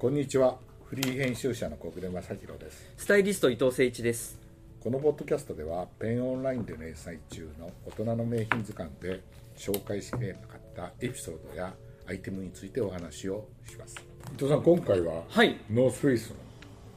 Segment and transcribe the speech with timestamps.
[0.00, 0.56] こんにちは。
[0.86, 2.90] フリー編集者の小暮昌弘です。
[2.96, 4.38] スタイリスト井藤成一です。
[4.82, 9.20] このポッドキャストでは Pen Online で連載中の大人の名品図鑑で
[9.58, 11.74] 紹介しきれなかったエピソードや
[12.08, 13.94] アイテムについてお話をします。
[14.32, 15.58] 井藤さん今回は、はい。
[15.70, 16.36] ノースフェイスの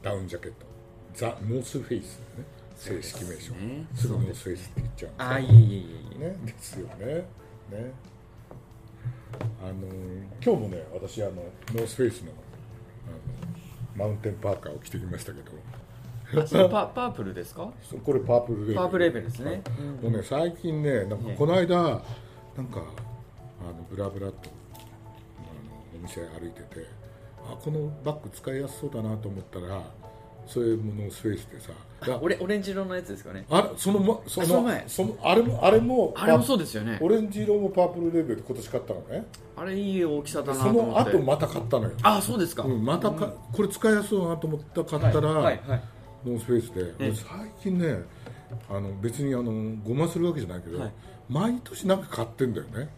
[0.01, 0.65] ダウンジャケット。
[1.13, 2.45] ザ・ノースフェイスね。
[2.77, 3.53] 正式名称。
[3.55, 3.85] ね。
[3.95, 5.87] すぐノースフェイスって言っちゃうんですあいえいえいえい
[6.21, 6.29] え。
[6.29, 7.05] ね、ですよね。
[7.69, 7.91] ね。
[9.61, 9.73] あの
[10.41, 11.31] 今日もね、私あの
[11.73, 12.31] ノースフェイスの
[13.95, 15.51] マウンテンパーカーを着てきましたけど、
[16.69, 17.71] パパープルですか？
[18.03, 18.79] これパープルレーベル。
[18.79, 19.51] パープルレーベルですね。
[19.51, 19.59] はい。
[20.01, 22.01] もうね最近ね、なんかこの間、なんか
[23.61, 24.35] あのブラブラと
[24.73, 26.87] あのお店歩いてて、
[27.45, 29.81] あこのバッグ使いやすそうだなと思ったら、
[30.47, 31.71] それもノースフェイスでさ、
[32.05, 33.45] だオレオレンジ色のやつですかね。
[33.49, 34.83] あれそのまそのあその前。
[34.87, 36.97] そのあれもあれもあれもそうですよね。
[37.01, 39.25] オレンジ色もパープルレーベルで今年買ったのね。
[39.55, 41.13] あれいい大きさだなそと思って。
[41.13, 45.81] の後また買ったのよ、あそうですか、うん、またか、これ使いやすそうだなと思った買ったら、はいはいはい。
[46.25, 47.25] ノースフェイスで、最
[47.61, 47.97] 近ね
[48.69, 50.91] あの別にあのごまするわけじゃないけど、はい。
[51.29, 52.89] 毎年なんか買ってんだよね。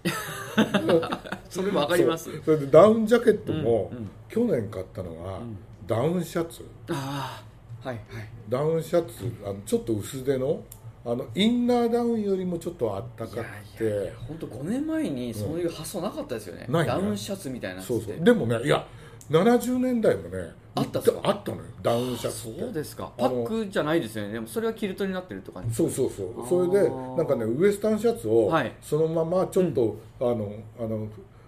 [1.50, 2.32] それわかります。
[2.32, 2.42] そう。
[2.44, 4.10] それでダウンジャケットも、うんうん。
[4.30, 5.40] 去年買ったのは、
[5.88, 6.66] ダウンシャツ？
[6.90, 7.44] あ
[7.84, 8.28] あはいはい。
[8.50, 10.62] ダウンシャツあのちょっと薄手の？
[11.06, 14.12] あのインナーダウンよりもちょっとあったかくて。
[14.28, 16.88] 本当5年前にそういう発想なかったですよね、ないね。
[16.88, 18.24] ダウンシャツみたいなそうそう。
[18.24, 18.88] でもねいや
[19.30, 23.12] 70年代もねあったあったのよダウンシャツそうですか。
[23.18, 24.34] パックじゃないですよね。
[24.34, 26.48] でもそれはキルトになってるとかにそうそうそう。
[26.50, 28.74] それでなんかねウエスタンシャツをはい。
[28.82, 31.08] そのままちょっと、あのあの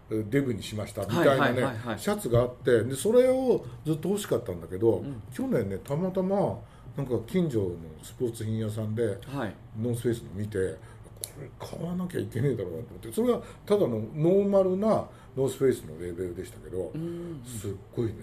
[0.09, 6.57] デブにしましたみたいなはいねシャツがあってでそれをずっと欲しかったんだけど、去年ねたまたま
[6.95, 9.53] なんか近所のスポーツ品屋さんではい。
[9.79, 17.43] ノースフェイスの見てこれ買わなきゃいけねえだろうなと思ってそれはただのノーマルなノースフェイスのレーベルでしたけど、うん。
[17.45, 18.13] すっごいね、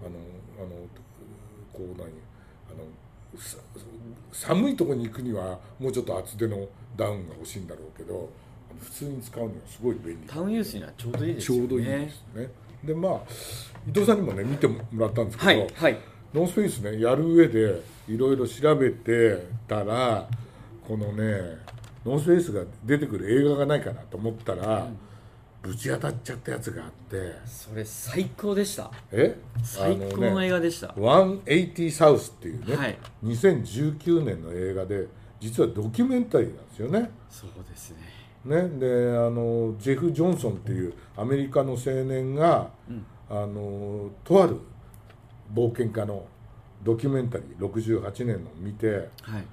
[0.00, 0.10] あの
[0.58, 0.76] あの
[1.72, 3.56] こう何あのさ
[4.32, 6.66] 寒いところに行くにはもうちょっと厚手の
[6.96, 8.28] ダウンが欲しいんだろうけど
[8.80, 10.26] 普通に使うにはすごい便利。
[10.26, 11.60] タウンユースにはちょうどいいですよね。
[11.60, 12.48] ちょうどいいですね。
[12.84, 13.12] でまあ
[13.88, 15.98] 伊藤さんにもね見てもらったんですけど、はいはい。
[16.34, 20.26] ノースフェイスねやる上でいろいろ調べてたら
[20.86, 21.58] このね
[22.04, 24.88] ノースフェイスが出てくる映画がないかなと思ったら、
[25.62, 27.34] ぶち当たっちゃったやつがあって。
[27.46, 28.90] それ最高でした。
[29.12, 29.36] え？
[29.62, 32.98] 最高の映画でした、180 South っていうね、はい。
[33.22, 35.06] 2019年の映画で
[35.38, 37.10] 実はドキュメンタリーなんですよね。
[37.30, 37.98] そうですね
[38.44, 38.68] ね。
[38.78, 38.86] で
[39.16, 42.70] あのジェフ・ジョンソンっていうアメリカの青年が、
[43.30, 44.58] あのとある
[45.54, 46.24] 冒険家の
[46.82, 49.44] ドキュメンタリー68年のを見てはい。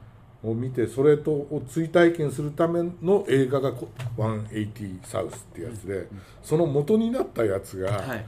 [0.42, 6.08] を見てそれとを追体験するための映画がこ180サウスってやつで、
[6.42, 8.26] その元になったやつが、はい。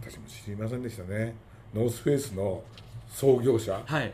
[0.00, 1.34] 私も知りませんでしたね。
[1.74, 2.62] ノースフェイスの
[3.08, 4.12] 創業者、はい。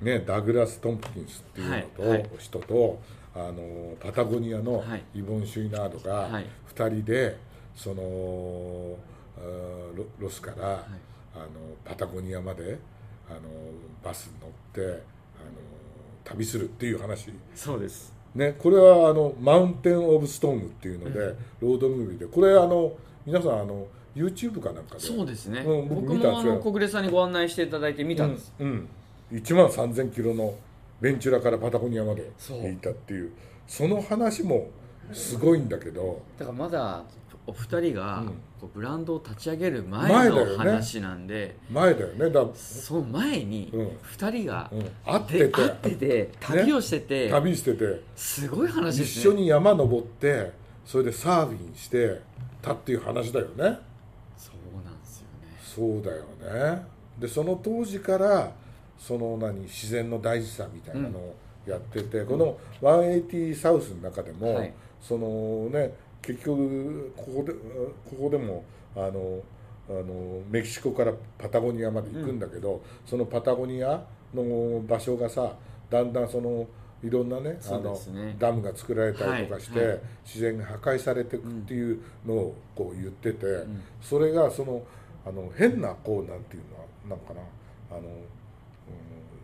[0.00, 1.68] ね、ダグラス・トンプキンスっていう
[1.98, 3.00] のと、人と
[3.34, 5.02] あのパタゴニアのはい。
[5.14, 6.46] イボン・シュイナードがはい。
[6.74, 7.38] 2人で
[7.74, 8.02] その
[9.96, 10.84] ロロスから、
[11.34, 11.46] あの
[11.84, 12.78] パタゴニアまで
[13.28, 13.40] あの
[14.04, 14.98] バスに乗ってあの
[16.24, 18.12] 旅するっていう話、そうです。
[18.34, 21.20] ね、これはあのマウンテン・オブ・ストームっていうので、
[21.60, 22.92] ロードムービーでこれあの
[23.26, 25.00] 皆さんあの YouTube かなんかで？
[25.00, 28.88] そうですね、うん僕僕もあの小暮さんにご案内していただいて見たんです、うん、
[29.30, 30.54] うん、1万3000キロの
[31.02, 33.32] ベンチュラからパタゴニアまで行ったっていう。
[33.66, 34.68] その話も
[35.12, 36.22] すごいんだけど。
[36.38, 37.02] だからまだ
[37.44, 38.22] お二人が
[38.72, 42.30] ブランドを立ち上げる前の話なんで、前だよね。
[42.30, 43.90] だ、その前にうん。
[44.02, 45.38] 二人がうん、会ってて。
[45.38, 48.00] で会ってて旅をしてて、旅してて。
[48.14, 49.34] すごい話で一すね。
[49.34, 50.52] 緒に山登って
[50.86, 52.20] それでサーフィンして
[52.60, 53.52] たっていう話だよね。
[53.56, 55.58] そうなんですよね。
[55.60, 56.82] そうだよね。
[57.18, 58.52] でその当時から
[59.02, 61.34] その何自然の大事さみたいなのを
[61.66, 64.72] やってて、この180サウスの中でも、はい。
[65.00, 65.92] そのね
[66.22, 68.64] 結局ここでここでも
[68.94, 69.40] あの
[69.90, 75.56] あのメキシコからパタゴニアまで行くんだけど、そのパタゴニアの場所がさ
[75.90, 76.68] だんだんその
[77.02, 77.98] いろんなねあの
[78.38, 79.88] ダムが作られたりとかして、はい。
[79.88, 80.00] はい。
[80.24, 83.82] 自然が破壊されていくっていうのをこう言ってて、ん。
[84.00, 84.80] それがその
[85.26, 87.40] あの変なこうなんていうのはなんかな
[87.90, 88.06] あの、うん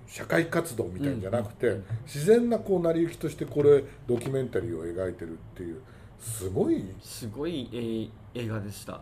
[0.08, 5.80] 社会活動みたいんじゃなくて、自然なこう成り行きとしてこれドキュメンタリーを描いてるっていう
[6.18, 6.84] すごい。
[7.00, 9.00] すごい、えー映画でした。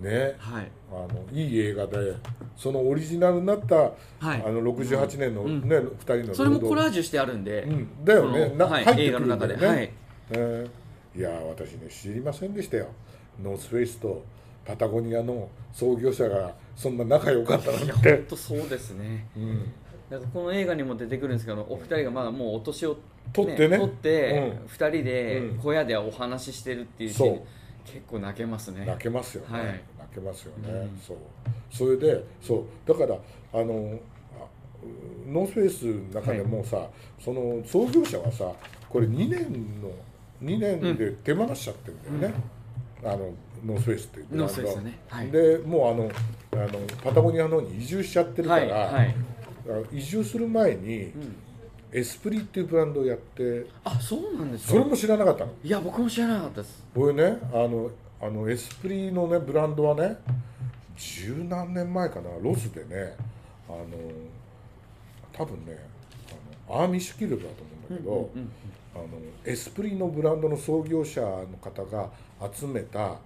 [0.00, 0.34] ね。
[0.38, 0.70] はい。
[0.90, 2.16] あのいい映画で
[2.56, 3.92] そのオリジナルになった、はい。
[4.20, 5.68] あの68年のうん。
[5.68, 8.50] ね、2人のそれもコラージジュしてあるんで、うん、だよね。
[8.50, 8.84] このはい。
[8.84, 9.66] な入ってくるんだよね、映画の中で。
[9.66, 9.92] はい。
[10.32, 10.82] えー
[11.14, 12.88] いや私ね知りませんでしたよ。
[13.42, 14.24] ノースフェイスと
[14.64, 19.26] パタゴニアの創業者がそんな仲良かったなんいやて本当そうですね。
[19.36, 19.72] うん
[20.12, 22.98] なんかこの映画にも出てくるんですけどお二人がまだもうお年を、
[23.32, 23.78] 取ってね。
[23.78, 24.66] 取ってうん。
[24.66, 25.58] 二人でうん。
[25.58, 27.40] 小屋でお話ししてるっていうシーン
[27.86, 28.84] 結構泣けますね。
[28.84, 29.66] 泣けますよね、はい。
[29.98, 31.00] 泣けますよね、うん。
[31.00, 31.16] そう。
[31.70, 32.64] それでそう。
[32.86, 33.14] だから
[33.54, 33.98] あの
[34.38, 34.44] あ
[35.26, 36.88] ノースフェイスの中でもさ、
[37.18, 38.52] その創業者はさ
[38.90, 39.90] これ2年の
[40.42, 42.40] 2年で手放しちゃってるんだよね、
[43.02, 43.30] あの
[43.64, 44.46] ノースフェイスっていうブランド。
[44.46, 44.98] ノースフェイスね。
[45.08, 45.30] はい。
[45.30, 46.10] でもうあの
[46.52, 48.92] あのパタゴニアの方に移住しちゃってるから、はい。
[48.92, 49.14] はい、あ
[49.92, 51.36] 移住する前に、うん、
[51.92, 54.72] エスプリっていうブランドをやってあそうなんですか？
[54.72, 55.52] それも知らなかったの？
[55.62, 56.84] いや僕も知らなかったです。
[56.94, 57.38] 俺ね。
[57.52, 60.16] あのあのエスプリのねブランドはね
[60.96, 62.30] 十何年前かな？
[62.40, 63.16] ロスでね
[63.68, 63.86] あの
[65.32, 65.78] 多分ね
[66.68, 68.50] あのアーミッシュキルトだと思うんだけど、うんうん。
[68.94, 69.04] あの
[69.46, 72.10] エスプリのブランドの創業者の方が
[72.52, 73.16] 集めた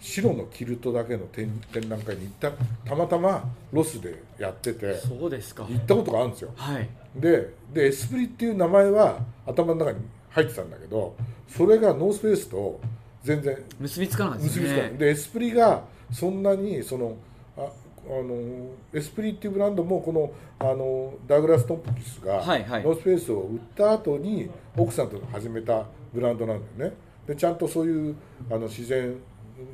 [0.00, 2.50] 白のキルトだけの展展覧会に行った
[2.88, 5.66] たまたまロスでやっててそうですか。
[5.68, 6.50] 行ったことがあるんですよ。
[6.56, 6.88] はい。
[7.14, 9.98] ででエスプリっていう名前は頭の中に
[10.30, 11.14] 入ってたんだけど
[11.48, 12.80] それがノースフェイスと
[13.22, 14.92] 全然結びつかなかったです結びつかない。
[14.92, 17.16] ねでエスプリがそんなにその
[17.58, 22.82] ああのエスプリっていうブランドもこのあのダグラス・トンプキスがノはいはい。
[22.82, 26.96] ースフェイスを売った後に奥さんと始めたブランドなんだよね。
[27.26, 28.16] でちゃんとそういう
[28.50, 29.14] あの自然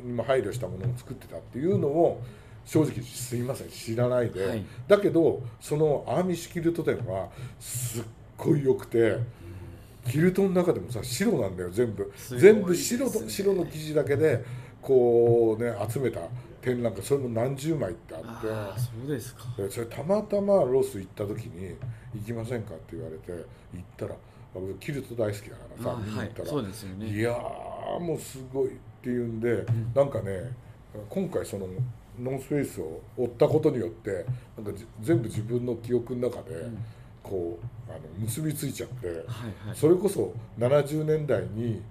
[0.04, 2.22] にも配慮したものを作ってたっていうのを
[2.64, 3.68] 正直すいません。
[3.68, 4.64] 知らないで、はい。
[4.88, 7.28] だけどそのアーミッシュキルト店は
[7.60, 8.04] すっ
[8.36, 9.18] ごい良くて
[10.08, 14.44] キルトの中でもさ白なんだよ全部、すごい全部白と白の生地だけで
[14.82, 16.20] こうね集めた
[16.60, 18.48] 展覧会それも何十枚ってああって。
[18.50, 19.42] あそうですか。
[19.56, 21.76] でそれたまたまロス行った時に
[22.14, 23.38] 「行きませんか?」って言われて行
[23.80, 24.14] ったら
[24.52, 27.08] 僕キルト大好きだからさ見に行ったら、そうですよね。
[27.08, 28.70] いやーもうすごい
[29.06, 29.64] っていうんで、
[29.94, 30.52] なんかね
[31.08, 31.68] 今回その
[32.20, 34.26] ノースフェイスを追ったことによって
[34.56, 36.84] なんかじ全部自分の記憶の中でん。
[37.22, 39.24] こうあの結びついちゃって、はいはい。
[39.74, 41.82] それこそ70年代に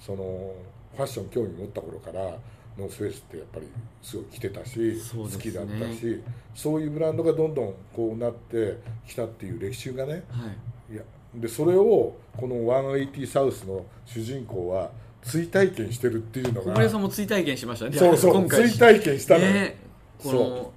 [0.00, 0.54] その
[0.96, 2.22] ファッション興味持った頃から
[2.76, 3.68] ノースフェイスってやっぱり
[4.02, 4.94] すごい着てたし、ね。
[5.12, 6.22] 好きだったし
[6.54, 10.18] そういうブランドがどんどんこうなってきたっていう歴史がねは
[10.90, 10.94] い。
[10.94, 11.02] いや
[11.34, 14.90] でそれをこの180サウスの主人公は
[15.24, 16.72] 追体験してるっていうのが。
[16.72, 17.96] 小暮さんも追体験しましたね。
[17.96, 18.34] そうそう。
[18.34, 18.68] 今回。
[18.68, 19.76] 追体験したのよ、ね。
[20.18, 20.72] こその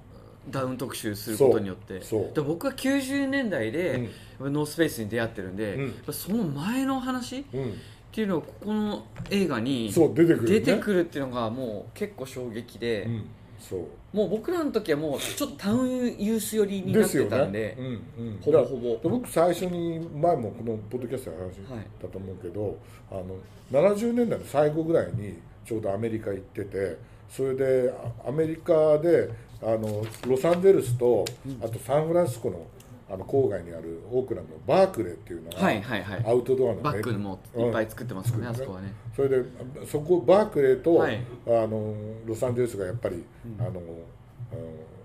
[0.50, 2.00] ダウン特集することによって。
[2.00, 4.08] で僕は90年代で、
[4.40, 6.12] ノースフェイスに出会ってるんで、うん。
[6.12, 7.74] その前の話っうん。
[8.18, 13.24] ていうのがここの映画にそう出てくる、ね、出てくるっていうのがもう結構衝撃で、うん、
[13.58, 14.16] そう。
[14.16, 17.04] もう僕らの時はもうちょっとタウンユース寄りになってで。
[17.08, 17.86] すよたんでね、うん
[18.26, 19.10] うん、ほぼほぼ。
[19.10, 21.60] 僕最初に前もこのポッドキャストで話し
[22.00, 22.78] たと思うけど、
[23.10, 23.36] あの
[23.70, 26.96] 70年代の最後ぐらいにちょうどアメリカ行ってて
[27.28, 27.92] それで
[28.24, 29.30] あアメリカで
[29.60, 31.24] あのロサンゼルスと、
[31.60, 32.64] あとサンフランシスコの
[33.10, 36.24] あの郊外にあるオークランドのバークレーっていうのが、はいはいはい。
[36.26, 38.50] アウトドアのバメッグもいっぱい作ってますよね、うん。
[38.50, 38.92] あそこはね。
[39.16, 39.44] それで
[39.86, 41.24] そこバークレーと、はい。
[41.46, 41.94] あの
[42.26, 43.24] ロサンゼルスがやっぱり、
[43.58, 43.80] あの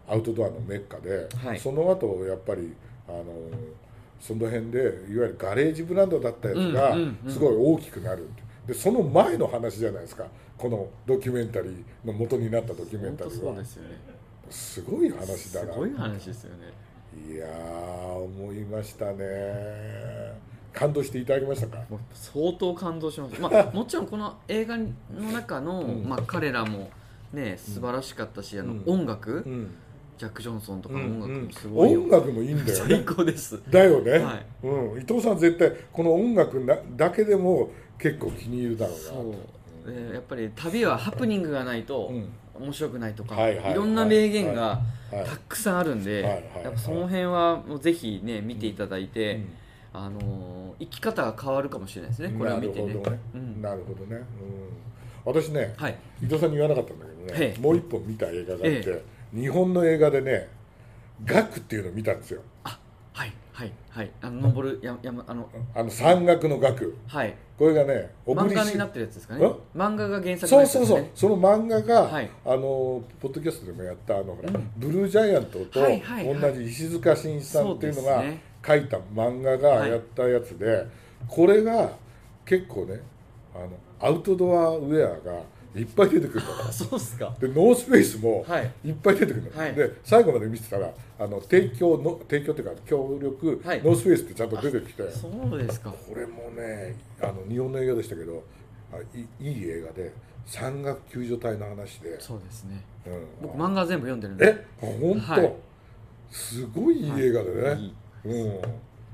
[0.08, 1.60] アウトドアのメッカで、はい。
[1.60, 2.74] その後やっぱり
[3.08, 3.24] あの
[4.20, 6.96] その辺でいわゆるガレージブランドだったやつが
[7.32, 8.30] すごい大きくなる
[8.68, 10.26] でその前の話じゃないですか。
[10.58, 13.54] このドキュメンタリーの元になったドキュメンタリーは。
[13.54, 13.90] そうですよね。
[14.50, 15.74] すごい話だな。
[15.74, 16.72] すごい話ですよね
[17.30, 17.50] いやー
[18.14, 20.34] 思いましたね。
[20.74, 21.84] 感動していただきましたか？
[22.14, 24.88] 相当感動しました、まあ、 もちろんこの映画の
[25.32, 26.10] 中の、うん。
[26.10, 26.90] まあ、彼らも
[27.32, 28.84] ね素晴らしかったし、あのうん。
[28.86, 29.70] 音楽、うん。
[30.18, 32.96] ジャック・ジョンソンとかうんの音楽もすごいよ、音楽もいいんだよね。
[32.96, 33.60] 最高です。
[33.70, 34.46] だよね、はい。
[34.64, 39.04] うん、伊藤さん絶対この音楽なだけでも結構気に入るだろうな。
[39.04, 39.34] そう
[39.86, 44.80] でやっぱり旅はハプニングがないとうん面白くないとか、はいろんな名言が
[45.12, 46.22] はいたくさんあるんで、
[46.64, 49.54] やっぱその辺はもうぜひね見ていただいて、うん。
[49.94, 52.94] あのー生き方が変わるかもしれないですねこれを見てね。
[52.94, 53.62] なるほどね、うん。
[53.62, 54.26] なるほどね、うん、
[55.24, 55.96] 私ね、はい。
[56.22, 57.62] 伊藤さんに言わなかったんだけどねええ。
[57.62, 60.50] もう一本見た映画があって、え日本の映画でね
[61.24, 62.42] 「ガク」っていうのを見たんですよ。
[62.64, 62.80] あ
[63.14, 64.12] はいはいはい。
[64.22, 67.36] あの登るや山あのあの山岳の学はい。
[67.58, 69.46] これがね小漫画になってるやつですかね。
[69.46, 69.50] ん？
[69.76, 70.86] 漫画が原作そうのやつですね。
[70.88, 72.30] そうそうその漫画が、はい。
[72.44, 74.72] あのポッドキャストでもやったあの、うん。
[74.78, 76.40] ブルージャイアントとはいはいはい。
[76.42, 78.24] 同じ石塚真一さんっていうのが
[78.66, 80.88] 書いた漫画がはいやったやつで、
[81.28, 81.92] これが
[82.46, 83.02] 結構ね
[83.54, 83.70] あの
[84.00, 85.42] アウトドアウェアが
[85.76, 86.52] いっぱい出てくるの。
[86.68, 87.36] あ そうっすか。
[87.40, 88.72] でノースフェイスもはい。
[88.86, 89.74] いっぱい出てくるの、はい。
[89.74, 93.82] で最後まで見てたらあの提供の提供っていうか協力、はい。
[93.84, 95.10] ノースフェイスってちゃんと出てきて。
[95.12, 95.92] そうですか。
[95.92, 98.44] これもねあの日本の映画でしたけど
[98.92, 100.12] あいいい映画で
[100.46, 102.84] 山岳救助隊の話で、そうですね。
[103.08, 104.46] うん、僕漫画全部読んでるんで。
[104.82, 104.86] え？
[104.86, 105.54] あ本当、はい。
[106.30, 107.94] すごいいい映画でね、はい。
[108.26, 108.62] うん、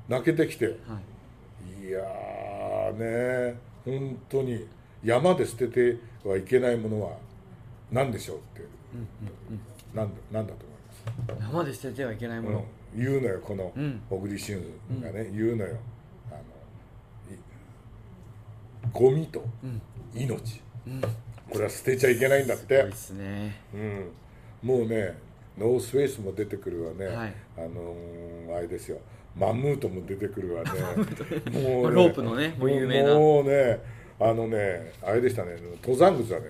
[0.08, 0.66] 泣けてきて。
[0.66, 0.76] はい。
[1.88, 4.68] いやーね本当に
[5.04, 7.18] 山で捨ててはいけないものは
[7.92, 8.68] 何でしょうって、
[9.94, 10.74] なんなんだと思
[11.36, 11.52] います？
[11.52, 12.66] 生で捨ててはいけないもの、
[12.96, 14.02] うん、言うのよこのうん。
[14.10, 14.62] 小栗旬
[15.02, 15.78] がね、言うのよ。
[16.30, 16.40] あの
[17.34, 17.40] い
[18.92, 19.82] ゴミとうん。
[20.14, 21.02] 命、うん。
[21.02, 22.84] これは捨てちゃいけないんだって。
[22.84, 23.62] で、すね。
[23.74, 24.12] うん、
[24.62, 25.18] もうね
[25.58, 27.34] ノースフェイスも出てくるわね、はい。
[27.58, 29.00] あのーあれですよ。
[29.36, 30.72] マムートも出てくるわね。
[30.72, 33.14] もまあロープのねもう有名な。
[33.16, 33.80] もうね
[34.20, 36.46] あのねあれでしたね登山靴はね。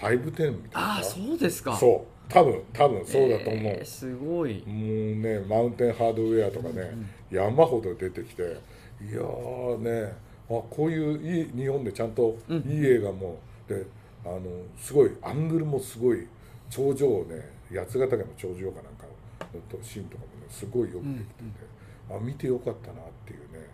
[0.00, 0.60] 510みたいな。
[0.74, 1.76] ああそうですか。
[1.76, 2.14] そう。
[2.28, 4.62] 多分多分そうだと思う、えーすごい。
[4.66, 6.90] もうねマウンテンハードウェアとかね、
[7.30, 10.12] 山ほど出てきていやーね
[10.48, 13.84] あこういういい日本でちゃんといい映画も、で
[14.24, 14.40] あの
[14.78, 16.26] すごいアングルもすごい
[16.70, 19.04] 頂上をね八ヶ岳の頂上かなんか
[19.52, 23.68] のとシーンとかもねすごいよくできてて、あ見てよかったなっていうね、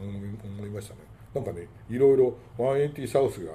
[0.00, 1.00] うん思いましたね
[1.34, 3.52] なんかねいろいろ180サウスが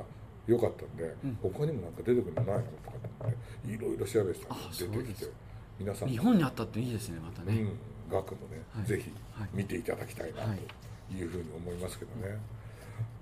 [0.47, 3.31] 良かったんで、他にもなんか出てくるのないのとかっ
[3.65, 5.31] ていろいろ調べてたらあ出てきて
[5.79, 7.79] 皆さん日本にあったっていいですねまたね、うん、
[8.11, 8.85] 額もね、はい。
[8.85, 9.49] ぜひはい。
[9.53, 10.57] 見ていただきたいなはい。
[11.11, 12.37] というふうに思いますけどね、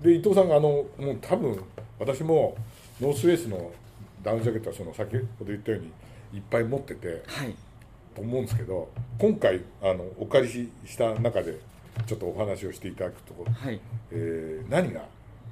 [0.00, 1.62] で伊藤さんがあのもう多分
[1.98, 2.56] 私も
[3.00, 3.70] ノースウェイスの
[4.22, 5.86] ダウンジャケットはその先ほど言ったように
[6.34, 7.54] いっぱい持っててはい。
[8.14, 8.88] と思うんですけど
[9.18, 11.60] 今回あのお借りした中で
[12.06, 13.80] ちょっとお話をしていただくと、はい。
[14.10, 15.02] えー何が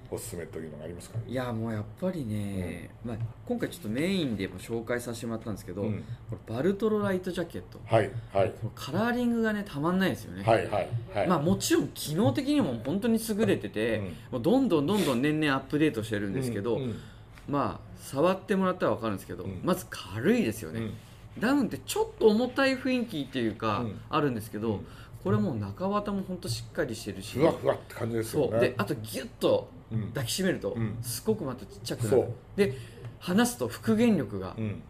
[0.08, 6.04] おすすめというのがありますか、いやもうやっぱりね、まあ、今回ちょっとメインでも紹介させてもらったんですけど、うん。
[6.30, 7.80] これバルトロライトジャケット。
[7.84, 8.50] はいはい。
[8.50, 14.04] このカラーリングがねたまんないですよね、はいはいはい、まあ、もちろん機能的にも本当に優れてて、うん。
[14.04, 16.82] もうどんどんどんどん年々アップデートしてるんですけど、うん。
[16.82, 17.00] うん。
[17.48, 19.60] まあ触ってもらったら分かるんですけど、うん。
[19.64, 20.94] まず軽いですよね、うん。
[21.40, 24.00] ダウンってちょっと重たい雰囲気っていうか、うん。
[24.08, 24.86] あるんですけど、うん
[25.26, 27.36] これもう中綿も本当しっかりしてるし。
[27.36, 28.48] ふわふわって感じですよね。
[28.52, 28.60] そう。
[28.60, 30.08] であとギュッとうん。
[30.10, 30.96] 抱きしめると、うん。
[31.02, 32.10] すごくまたちっちゃくなる。
[32.10, 32.28] そう。
[32.54, 32.74] で
[33.18, 34.82] 離すと復元力がうん。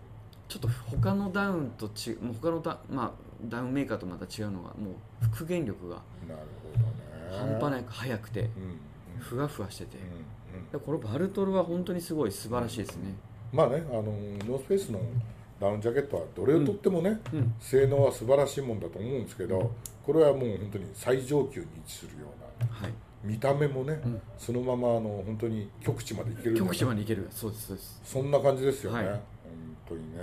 [0.46, 3.12] ちょっと他のダウンとちもう他のダ,、まあ、
[3.46, 4.90] ダウンメーカーとまた違うのがも
[5.22, 7.58] う復元力がなるほどね。
[7.58, 8.50] 半端ないく速くて
[9.18, 10.04] ふわふわしてて、うん。
[10.60, 10.70] うん。
[10.70, 13.14] でこのバルトルは本当にすごい素晴らしいですね、
[13.54, 15.00] まあねあのノースフェイスの
[15.60, 17.54] ダウンジャケットはどれをとってもね、うん。
[17.60, 19.72] 性能は素晴らしいもんだと思うんですけど
[20.04, 22.26] これはもう本当に最上級に位置するよ
[22.60, 22.92] うなはい。
[23.24, 24.20] 見た目もね、うん。
[24.38, 27.26] そのままあの本当に極地までいける極地までいける。
[27.30, 28.00] そうですそうです。
[28.04, 29.06] そんな感じですよね、はい。
[29.08, 29.20] 本
[29.88, 30.22] 当にね、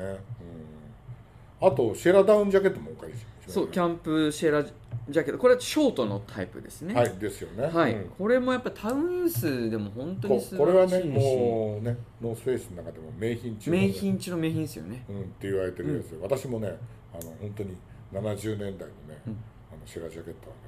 [1.62, 5.38] うん、あとシェラダウンジャケットもお借りしそうキャンプシェラジャケット。
[5.38, 6.94] これはショートのタイプですね。
[6.94, 7.68] はいですよね。
[7.68, 7.94] はい。
[7.94, 8.10] うん。
[8.10, 13.88] これもやっぱタウンユースでも本当にこ素これはね晴らしいし、もうねノースフェイスの中でも名品中のね。
[13.88, 15.06] 名品中の名品ですよね。
[15.10, 16.68] うん、って言われてるやつで、私もね
[17.14, 17.76] あの本当に
[18.14, 19.34] 70年代のね、うん。
[19.72, 20.62] あのシェラジャケットはね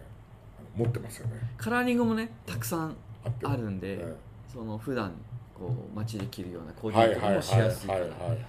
[0.59, 1.33] あの持ってますよね。
[1.57, 2.95] カラーリングもねたくさん
[3.43, 4.15] あるんで、え
[4.51, 5.13] その普段
[5.57, 7.99] こう街で着るようなコーえディネートもしやすいから。
[8.01, 8.39] はいはいはいはい。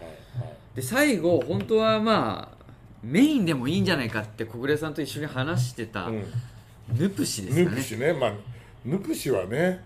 [0.75, 2.57] で最後本当はまあ
[3.03, 6.11] メインでもいいんじゃないかって小暮さんと一緒に話してた
[6.89, 7.77] ヌプシですヌかね。
[7.77, 8.13] プシね。
[8.13, 8.33] まあ
[8.85, 9.83] ヌプシはね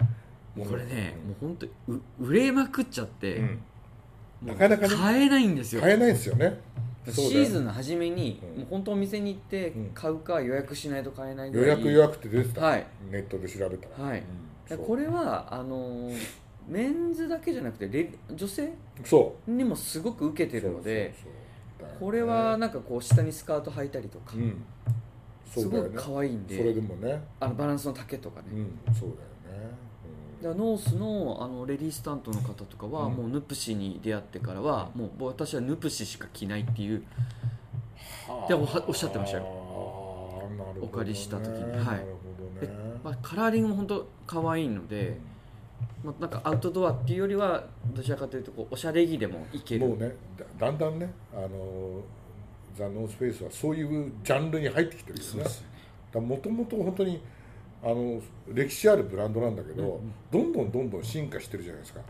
[0.57, 3.43] これねもう本当う売れまくっちゃって、
[4.43, 4.95] なかなかね。
[4.95, 5.83] 買えないんですよ。
[5.83, 6.59] 買えないんですよね。
[7.09, 8.59] シーズンの初めに、うん。
[8.59, 9.91] もう本当お店に行ってうん。
[9.95, 11.77] 買うか予約しないと買えないぐ予らい。
[11.79, 12.87] 約予約って出てた、はい。
[13.11, 14.23] ネットで調べたら、はい。
[14.87, 16.17] これはあのー
[16.69, 18.71] メンズだけじゃなくてレ女性
[19.05, 19.51] そう。
[19.51, 21.33] にもすごく受けてるのでそうそう
[21.81, 21.99] そうだよね。
[22.01, 24.63] これはなんかこう下にスカート履いたりとか、うん。
[25.47, 26.57] そすごい可愛いんで。
[26.57, 27.23] それでもね。
[27.41, 28.57] あのバランスの丈とかね、う
[28.91, 28.95] ん。
[28.95, 29.71] そうだよね、
[30.43, 33.15] だからノースのあのレディースタントの方とかは、うん。
[33.15, 37.03] もうヌプシに出会ってからは、もう私はヌプシしか着ないっていう
[38.29, 39.45] はあでおっしゃってましたよ。
[39.45, 41.85] お借りした時に。
[41.85, 42.05] はい。
[43.03, 45.19] まあ、カラーリングも本当可愛いので、
[46.03, 47.65] まあ、なんかアウトドアっていうよりは
[47.95, 49.87] どちらかというとこうおしゃれ着でもいける。
[49.87, 52.01] もうねだだんだんねあの
[52.75, 55.31] ザ・ノースフェイスはそういうジャンルに入ってきてるよね。
[55.31, 55.65] そうです
[56.15, 56.27] よね。
[56.27, 57.21] もともと本当に
[57.83, 60.53] あの歴史あるブランドなんだけど、うんうん。
[60.53, 62.01] どんどんどんどん進化してるじゃないですか。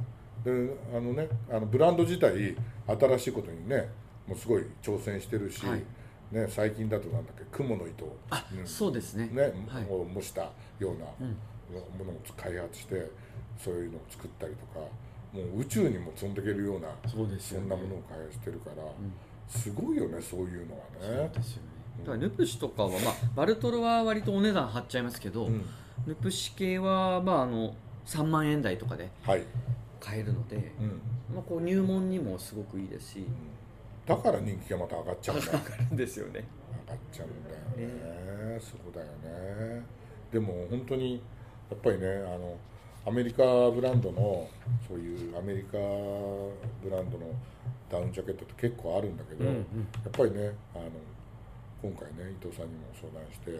[0.44, 0.50] で
[0.94, 2.56] あのねあのブランド自体
[2.86, 3.88] 新しいことにね
[4.26, 5.82] もうすごい挑戦してるし、はい。
[6.30, 8.04] ね、最近だとなんだっけ雲の糸。
[8.04, 8.64] をあ、うん。
[8.64, 9.28] そうですね。
[9.32, 9.86] ね、はい。
[9.90, 10.42] を模した
[10.78, 11.36] ようなうん。
[11.70, 13.10] ものを開発して
[13.62, 14.80] そういうのを作ったりとか
[15.32, 17.68] もう宇宙にも飛んでいけるようなそうですよね。
[17.68, 18.88] そんなものを開発してるから、ん。
[19.48, 21.30] すごいよねそういうのはね。
[22.00, 25.64] だからヌプシとかは、まあ、バルトロは割とお値段張っちゃいますけど、うん。
[26.06, 27.74] ヌプシ系は、まあ、あの
[28.06, 29.44] 3万円台とかではい、
[30.00, 31.00] 買えるので、うん。
[31.34, 33.24] まあ、こう入門にもすごくいいですし。
[34.06, 35.46] だから人気がまた上がっちゃうんだ。
[35.46, 36.44] よ上がるんですよね。
[36.88, 39.82] 上がっちゃうんだよね、そうだよね。
[40.32, 41.22] でも本当に
[41.70, 42.56] やっぱりねあの
[43.06, 44.48] アメリカブランドの
[44.86, 47.26] そういうアメリカブランドの
[47.90, 49.56] ダウンジャケットって結構あるんだけど、うんうん。
[49.56, 49.64] や
[50.08, 50.84] っぱりねあの
[51.82, 53.52] 今回ね伊藤さんにも相談して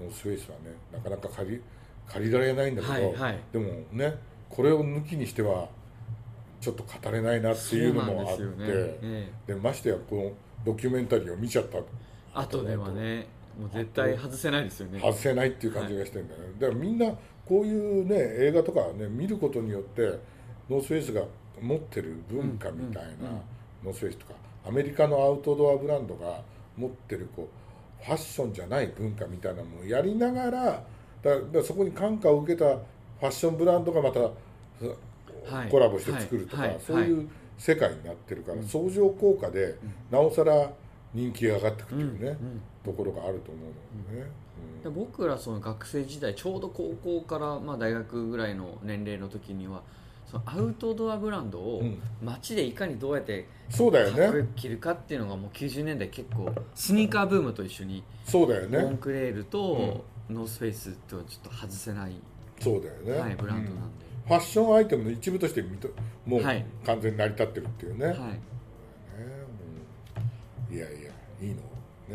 [0.00, 1.62] ノースフェイスはねなかなか借り
[2.06, 3.38] 借りられないんだけど、はいはい。
[3.52, 4.14] でもね
[4.50, 5.68] これを抜きにしては
[6.60, 8.54] ちょっと語れないなっていうのもあってでね。
[9.02, 10.32] えでましてやこの
[10.64, 11.78] ドキュメンタリーを見ちゃった。
[11.78, 11.82] え
[12.34, 13.26] 後ではね
[13.58, 15.00] もう絶対外せないですよね。
[15.00, 17.12] 外せないっていう感じがしてるんだよね、だからみんな
[17.52, 18.16] こういうね
[18.46, 20.18] 映画とかね見ることによって
[20.70, 21.22] ノースフェイスが
[21.60, 23.28] 持ってる文化みたいな、
[23.84, 24.32] ノースフェイスとか
[24.66, 26.40] アメリカのアウトドアブランドが
[26.78, 27.46] 持ってるこ
[28.00, 30.82] うファッションじゃない文化みたいなものをやりながら
[31.22, 34.20] だそこに感化を受けたファッションブランドがまた
[35.50, 35.68] はい。
[35.70, 37.28] コラボして作るとか、そういう
[37.58, 39.76] 世界になってるから、相乗効果で
[40.10, 40.70] なおさら
[41.12, 44.30] 人気が上がってくっていうね、うんところがあると思うのでね。
[44.82, 49.82] で僕らその学生時代ちょうど高校からまあ大学ぐらいの年齢の時には
[50.26, 51.98] そのアウトドアブランドをうん。
[52.22, 54.28] 街でいかにどうやってそうだよね。
[54.28, 62.12] く着るかっていうのがもう90年代結構スニーカーブームと一緒にそうだよモンねクレールとノースフェイスっていうのはちょっと外せない、
[62.60, 63.98] そうだよね、はい、ブランドうんなん。
[63.98, 65.90] で、ファッションアイテムの一部として認
[66.26, 66.64] もうはい。
[66.86, 68.16] 完全に成り立ってるっていうね,、ねはい。
[70.70, 70.72] う。
[70.72, 71.56] んいやいやいいの。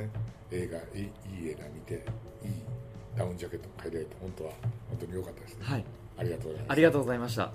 [0.01, 0.09] ね
[0.51, 1.09] 映画いい
[1.49, 2.01] 映画見ていい
[3.17, 4.51] ダウンジャケットも借りられて本当は
[4.89, 5.83] 本当に良かったですね、はい、
[6.17, 6.73] ありがとうございました。
[6.73, 7.51] ありがとうございました。